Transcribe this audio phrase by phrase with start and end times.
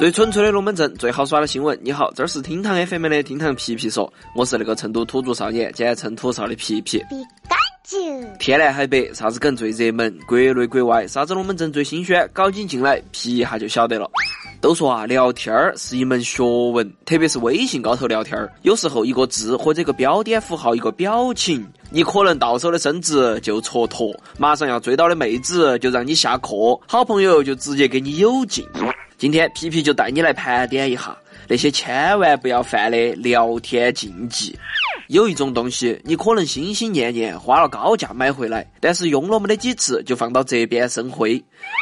[0.00, 1.78] 最纯粹的龙门阵，最好耍的新闻。
[1.82, 7.04] 你好，这儿是厅堂 FM 的厅堂皮皮说，我是那个成都土著少年，简称土少的皮皮。
[8.38, 10.18] 天南海北，啥子梗最热门？
[10.26, 12.26] 国内国外，啥子龙门阵最新鲜？
[12.32, 14.10] 搞紧进来，皮一下就晓得了。
[14.62, 16.42] 都说啊，聊天儿是一门学
[16.72, 28.66] 问，特别是微信高头聊天儿，有时候一个字或者一个标点符号，一个表情，你可能到手的升值就蹉跎，马上要追到的妹子就让你下课，好朋友就直接给你有劲。
[29.20, 31.14] 今天皮皮就带你来盘点一下
[31.46, 34.58] 那些千万不要犯的聊天禁忌。
[35.08, 41.38] 有一种东西，你可能心心念念花了高价买回来，但是用了没得几次就放到这边生灰。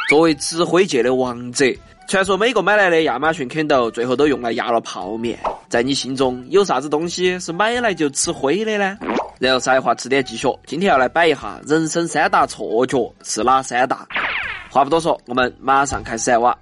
[0.09, 1.65] 作为指挥界的王者，
[2.09, 5.39] 传说每个买来的亚马逊肯豆最后都用来压了泡面。
[5.69, 8.97] 在你心中有啥子东西是买来就吃灰的呢？
[9.39, 14.05] 然后啥话吃点继续，今天要来摆一下人生三大错觉是哪三大？
[14.69, 16.53] 话不多说，我们马上开始哇！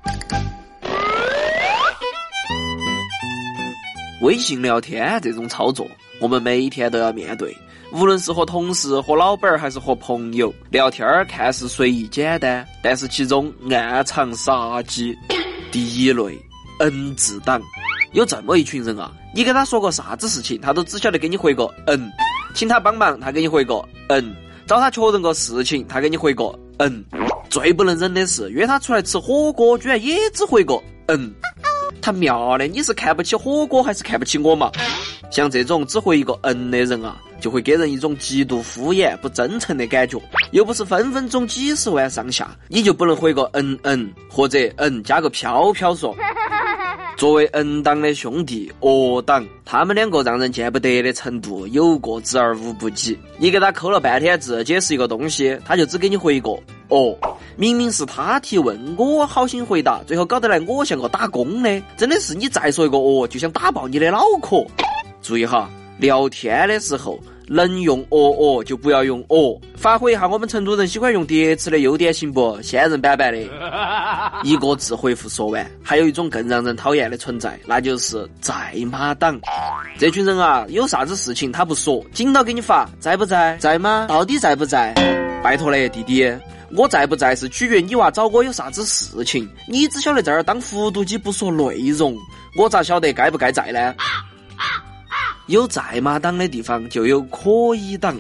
[4.21, 5.87] 微信聊天这种操作，
[6.20, 7.55] 我们每天都要面对。
[7.93, 15.15] 无论是和同事、和老板儿，还是和朋友聊天儿，看似随意简单，但是其中暗藏杀机。
[15.71, 16.38] 第一类
[16.79, 17.62] ，N 字党，
[18.12, 22.10] 有这么一群人啊，你跟他说个啥子事情，他都只晓得给你回个 N；
[22.54, 24.26] 请他帮忙，他给你回个 N；
[24.65, 26.43] 找他确认个事情，他给你回个
[26.79, 27.05] N。
[27.49, 31.34] 最不能忍的是约他出来吃火锅，居然也只回个 N。
[32.08, 34.72] 他喵的，你是看不起火锅还是看不起我嘛？
[35.30, 40.18] 像这种只会一个嗯的人啊，就会给人一种极度敷衍、不真诚的感觉。
[40.52, 46.16] 又不是分分钟几十万上下，你就不能回个嗯嗯，或者嗯加个飘飘说。
[47.18, 53.20] 作为嗯党的兄弟，哦党，他们两个让人见不得的程度有过之而无不及。
[53.38, 56.52] 你给他抠了半天字解释一个东西，他就只给你回一个
[56.88, 57.13] 哦。
[57.58, 64.63] 明明是他提问，我好心回答，最后搞得来我像个打工的，真的是你再说一个哦，就想打爆你的脑壳。
[65.22, 67.19] 注意哈，聊天的时候。
[67.50, 72.62] 能用哦哦就不要用哦，发挥一下我们成都人喜欢用叠词的优点行不？
[72.62, 73.40] 仙人板板的，
[74.44, 75.66] 一个字回复说完。
[75.81, 79.40] 还有一种更让人讨厌的存在，那就是在吗党。
[79.97, 83.56] 这群人啊，有啥子事情他不说，紧到给你发，在不在？
[83.62, 84.07] 在吗？
[84.09, 84.94] 到底在不在？
[85.41, 86.29] 拜托嘞，弟弟，
[86.75, 92.17] 我在不在是取决你娃找我有啥子事情，你只晓得在这儿当复读机不说内容，
[92.57, 93.95] 我咋晓得该不该在呢？
[95.47, 98.19] 有在吗党的地方就有可以党，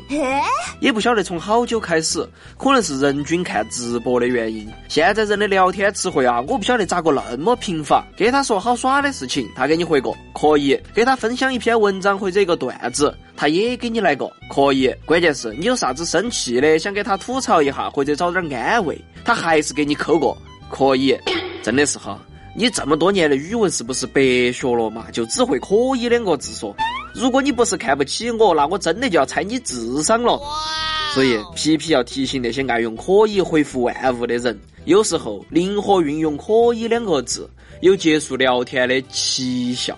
[0.79, 2.25] 也不晓得从好久开始，
[2.57, 4.67] 可能是人均看直播的原因。
[4.87, 8.05] 现在人的聊天词汇啊，我不晓得咋个那么贫乏。
[8.15, 14.93] 给他说好耍的事情，他给你回个可以；给他分享一篇文章或者一个段子，他也给你来个可以。
[15.05, 20.33] 关键是你有啥子生气的，想给他吐槽一下或者找点安慰，他还是给你扣个
[20.69, 21.17] 可以。
[21.61, 22.17] 真的是哈，
[22.59, 24.19] 你这么多年的语文是不是白
[24.51, 25.11] 学了嘛？
[25.11, 26.75] 就只会可以两个字说。
[27.13, 30.41] 如果你不是看不起我，那我真的就要猜你智商了。
[31.13, 37.47] 所以皮皮要提醒那些爱用可以回复万物的人，有时候灵活运用可以两个字，
[37.81, 39.95] 有结束聊天的奇效。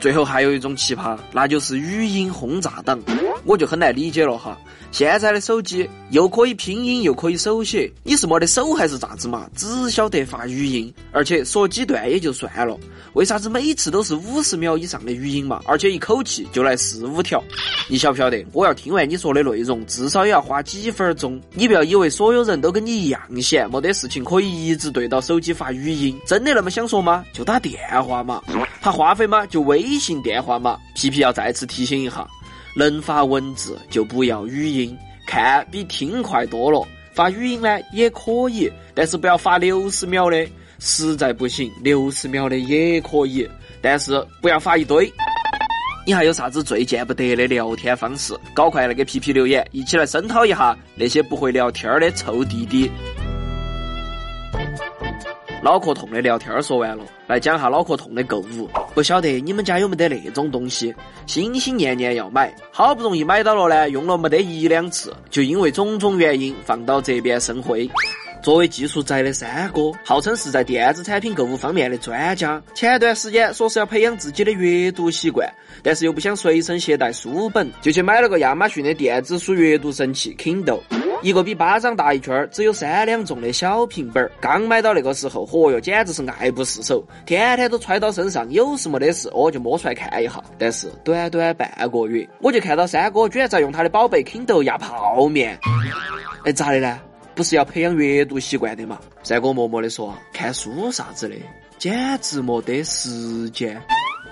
[0.00, 2.98] 最后还有一种奇葩，那就是语音轰炸党，
[3.44, 4.58] 我就很难理解了哈。
[4.90, 9.48] 现在的手机又可以拼音又可以手写，你是没得手还是咋子嘛？
[9.54, 12.76] 只晓得发语音，而且说几段也就算了，
[13.12, 15.60] 为啥子每次都是五十秒以上的语音嘛？
[15.66, 17.42] 而且一口气就来四五条，
[17.86, 18.44] 你晓不晓得？
[18.52, 21.40] 我要听完你说的内容，至少也要花几分钟。
[21.52, 27.22] 你不要以为所有人都跟你一样闲，没得事情可以一直对到手机发语音，真的那么想说吗？
[27.32, 28.42] 就打电话嘛，
[28.80, 29.44] 怕话费吗？
[29.46, 30.78] 就微信电话嘛。
[30.94, 32.26] 皮皮要再次提醒一下。
[32.76, 34.96] 能发文字就不要语音，
[35.26, 36.86] 看比听快多了。
[37.12, 40.48] 发语音呢也可以，但是不要发六十秒的，
[40.78, 43.46] 实在不行六十秒的也可以，
[43.82, 45.12] 但是不要发一堆。
[46.06, 48.34] 你还有啥子最见不得的聊天方式？
[48.54, 52.90] 搞快来给皮皮留言，一起来声讨一下那些不会聊天的臭弟弟。
[55.62, 58.66] 脑壳痛的聊天说完了，来讲下脑壳痛的购物。
[58.94, 60.94] 不晓得你们家有没得那种东西，
[61.26, 67.88] 心心念念要买，好不容易买到了呢，用了没得一两次，就因为种种原因放到这边生灰。
[68.42, 72.62] 作为技术宅的三哥，号称是在电子产品购物方面的专家。
[72.72, 75.46] 前段时间说是要培养自己的阅读习惯，
[75.82, 80.80] 但是又不想随身携带书本，就去买了个亚马逊的电子书阅读神器 Kindle。
[81.22, 90.42] 一个比巴掌大一圈，只有三两重的小平板儿，刚买到那个时候，嚯哟，简直是爱不释手，天天都揣到身上，有事没得事，我就摸出来看一下。
[90.58, 95.58] 但是短短半个月，我就看到三哥居然在用他的宝贝 Kindle 压泡面，
[96.44, 97.00] 哎，咋的呢？
[97.34, 98.98] 不是要培养阅读习惯的嘛？
[99.22, 101.36] 三哥默默的说：“看书啥子的，
[101.78, 103.80] 简直没得时间。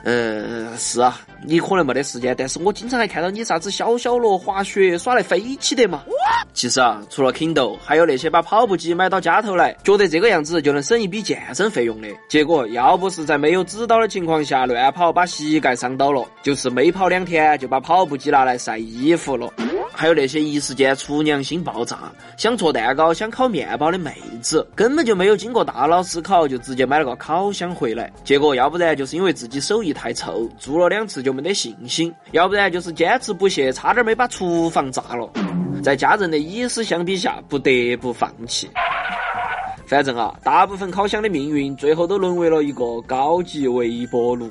[0.05, 6.03] 嗯，是啊，你可能没得时间，但是我经常还看到你啥子消消乐、滑雪、耍得飞起的嘛。
[6.55, 12.09] 其实啊，除了 Kindle，还有那些把跑步机买到家头来，觉得这个样子就能省一笔健身费用的。
[12.29, 19.53] 结果要不是在没有指导的情况下乱跑，把膝盖伤到了，就是没跑两天就把跑步机拿来晒衣服了。
[19.99, 28.09] 还有那些一时间厨娘心爆炸，想做蛋糕、想烤面包的妹子，根本就没有经过大脑思考，就直接买了个烤箱回来。
[28.23, 35.29] 结果要不然就是因为自己手艺太臭，做了两次就没得信心；要不然就是坚持不懈，差点没把厨房炸了。
[35.83, 38.71] 在家人的以死相逼下，不得不放弃。
[39.85, 44.49] 反正啊，大部分烤箱的命运最后都沦为了一个高级微波炉。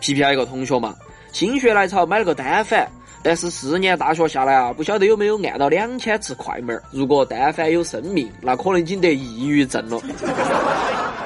[0.00, 0.92] 皮皮还有一个同学嘛，
[1.30, 2.90] 心血来潮买了个单反。
[3.22, 6.80] 但是四年大学下来啊，不晓得有没有按到两千次快门。
[6.90, 10.00] 如果但凡有生命，那可能已经得抑郁症了。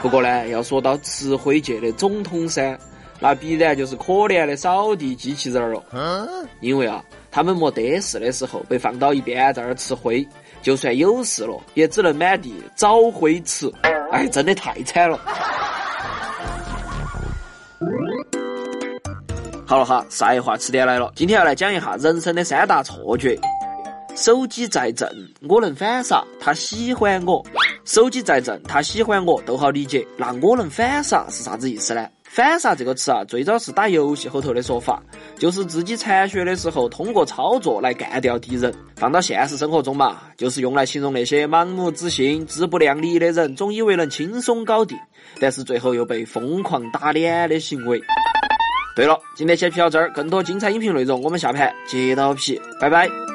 [0.00, 2.76] 不过呢，要说到吃灰界的总统山，
[3.20, 5.82] 那必然就是可怜的扫地机器人了。
[6.60, 10.26] 因为啊，他们没得事的时候被放到一边在那儿吃灰，
[10.60, 13.70] 就算有事了，也只能满地找灰吃。
[14.10, 15.20] 哎，真的太惨了。
[19.72, 21.10] 好了哈，晒话词典来了。
[21.16, 23.40] 今天要来讲一下人生的三大错觉。
[24.14, 25.08] 手机在正，
[25.48, 27.42] 我能反杀，他喜欢我。
[27.86, 30.06] 手机在正，他喜欢我，都好理解。
[30.18, 32.06] 那我能反杀是啥子意思呢？
[32.24, 35.02] 反杀这个词啊，最早是打游戏后头的说法，
[35.38, 38.70] 就是自己残血的时候，通过操作来干掉敌人。
[38.96, 44.98] 放到现实生活中嘛，就是用来形容那些盲目自信、自不量力的人，总以为能轻松搞定，
[45.40, 47.98] 但是最后又被疯狂打脸的行为。
[48.94, 53.31] 对了，今天先皮到这儿，更多精彩音频内容，我们下盘接到皮，拜拜。